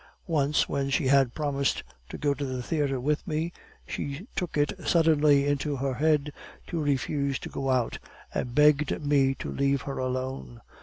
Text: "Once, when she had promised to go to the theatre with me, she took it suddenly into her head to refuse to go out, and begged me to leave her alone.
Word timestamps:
"Once, 0.25 0.67
when 0.67 0.89
she 0.89 1.05
had 1.09 1.35
promised 1.35 1.83
to 2.09 2.17
go 2.17 2.33
to 2.33 2.43
the 2.43 2.63
theatre 2.63 2.99
with 2.99 3.27
me, 3.27 3.53
she 3.85 4.25
took 4.35 4.57
it 4.57 4.73
suddenly 4.83 5.45
into 5.45 5.75
her 5.75 5.93
head 5.93 6.33
to 6.65 6.81
refuse 6.81 7.37
to 7.37 7.49
go 7.49 7.69
out, 7.69 7.99
and 8.33 8.55
begged 8.55 8.99
me 9.05 9.35
to 9.35 9.51
leave 9.51 9.83
her 9.83 9.99
alone. 9.99 10.59